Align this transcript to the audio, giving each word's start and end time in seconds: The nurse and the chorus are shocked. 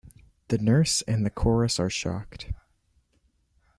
The 0.47 0.57
nurse 0.57 1.03
and 1.03 1.23
the 1.23 1.29
chorus 1.29 1.79
are 1.79 1.87
shocked. 1.91 2.51